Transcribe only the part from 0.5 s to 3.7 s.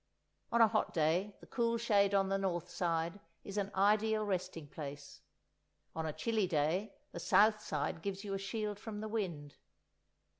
On a hot day the cool shade on the north side is an